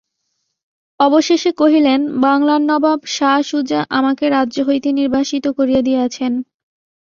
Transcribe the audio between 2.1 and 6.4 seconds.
বাংলার নবাব শা সুজা আমাকে রাজ্য হইতে নির্বাসিত করিয়া দিয়াছেন।